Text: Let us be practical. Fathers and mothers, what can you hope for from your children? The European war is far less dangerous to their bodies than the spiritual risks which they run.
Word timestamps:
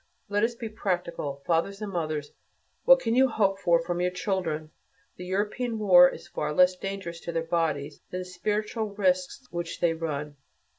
Let 0.29 0.43
us 0.43 0.55
be 0.55 0.67
practical. 0.67 1.43
Fathers 1.45 1.79
and 1.79 1.91
mothers, 1.93 2.31
what 2.85 2.99
can 3.01 3.13
you 3.13 3.27
hope 3.27 3.59
for 3.59 3.79
from 3.83 4.01
your 4.01 4.09
children? 4.09 4.71
The 5.17 5.25
European 5.27 5.77
war 5.77 6.09
is 6.09 6.27
far 6.27 6.55
less 6.55 6.75
dangerous 6.75 7.19
to 7.19 7.31
their 7.31 7.43
bodies 7.43 8.01
than 8.09 8.21
the 8.21 8.25
spiritual 8.25 8.95
risks 8.95 9.45
which 9.51 9.79
they 9.79 9.93
run. 9.93 10.37